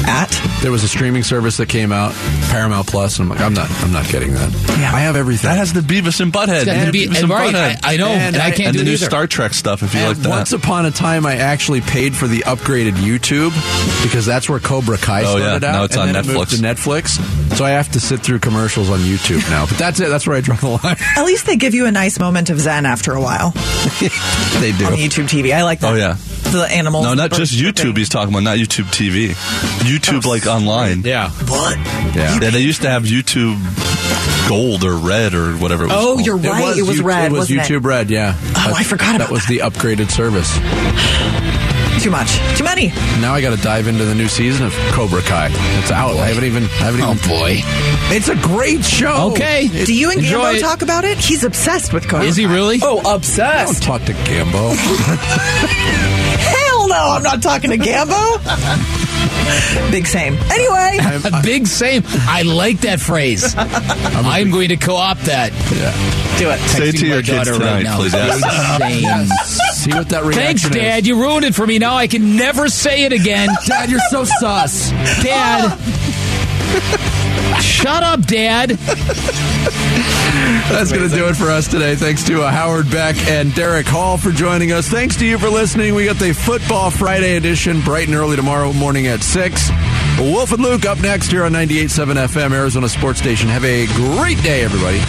[0.08, 0.30] At
[0.62, 2.12] There was a streaming service that came out,
[2.50, 4.52] Paramount Plus, and I'm like, I'm not, I'm not getting that.
[4.78, 4.92] Yeah.
[4.94, 5.48] I have everything.
[5.50, 6.60] That has the Beavis and Butthead.
[6.62, 7.80] It's And to be- Beavis and right, Butthead.
[7.84, 9.06] I, I know, And and, I I- can't and do the new either.
[9.06, 10.28] Star Trek stuff, if you And like that.
[10.28, 13.50] once upon a time, I actually paid for the upgraded YouTube
[14.04, 15.42] because that's where Cobra Kai Oh, yeah.
[15.58, 15.72] started out.
[15.72, 17.16] Now it's and on then it moved Netflix.
[17.16, 17.45] to Netflix.
[17.56, 19.64] So I have to sit through commercials on YouTube now.
[19.64, 20.10] But that's it.
[20.10, 20.96] That's where I draw the line.
[21.16, 23.50] at least they give you a nice moment of zen after a while
[24.60, 24.84] they do.
[24.84, 25.54] on YouTube TV.
[25.54, 25.92] I like that.
[25.92, 26.16] Oh, yeah.
[26.52, 27.04] the animals.
[27.06, 27.76] no, not just YouTube.
[27.76, 27.96] chirping.
[27.96, 29.30] He's talking about not YouTube TV.
[29.88, 31.00] YouTube oh, like online.
[31.00, 31.30] Yeah.
[31.30, 31.78] What?
[32.14, 32.38] Yeah.
[32.42, 33.56] Yeah, they used to have YouTube
[34.50, 35.96] Gold or Red or whatever it was.
[35.96, 36.26] Oh, called.
[36.26, 36.76] you're right.
[36.76, 37.26] It was, You- red.
[37.26, 37.88] It was wasn't YouTube it?
[37.88, 38.10] Red.
[38.10, 38.34] Yeah.
[38.54, 40.54] Oh, I forgot about That about was the upgraded service.
[42.00, 42.38] Too much.
[42.56, 42.88] Too many.
[43.20, 45.48] Now I got to dive into the new season of Cobra Kai.
[45.80, 46.16] It's out.
[46.16, 46.62] I haven't even.
[46.64, 47.28] I haven't Oh even.
[47.28, 47.54] boy.
[48.14, 49.30] It's a great show.
[49.32, 49.66] Okay.
[49.66, 50.60] Do you and Enjoy Gambo it.
[50.60, 51.18] talk about it?
[51.18, 52.26] He's obsessed with Cobra.
[52.26, 52.52] Is he Kai.
[52.54, 52.78] really?
[52.82, 53.36] Oh, obsessed.
[53.36, 53.82] Don't obsessed.
[53.82, 54.76] talk to Gambo.
[56.38, 58.40] Hell no, I'm not talking to Gambo.
[59.90, 60.34] Big same.
[60.50, 62.02] Anyway, A big same.
[62.06, 63.54] I like that phrase.
[63.56, 65.50] I'm going to co-opt that.
[66.38, 66.58] do it.
[66.70, 67.96] Say to my your kids daughter tonight, right now.
[67.96, 68.12] please.
[68.12, 68.78] Yes.
[68.78, 69.72] Big same.
[69.74, 70.70] See what that reaction Thanks, is.
[70.70, 71.06] Dad.
[71.06, 71.78] You ruined it for me.
[71.78, 73.48] Now I can never say it again.
[73.66, 74.90] Dad, you're so sus.
[75.22, 75.78] Dad.
[77.60, 78.70] Shut up, Dad.
[80.70, 81.94] That's going to do it for us today.
[81.94, 84.88] Thanks to uh, Howard Beck and Derrick Hall for joining us.
[84.88, 85.94] Thanks to you for listening.
[85.94, 89.70] We got the Football Friday edition bright and early tomorrow morning at 6.
[90.18, 93.48] Wolf and Luke up next here on 98.7 FM, Arizona Sports Station.
[93.48, 95.00] Have a great day, everybody.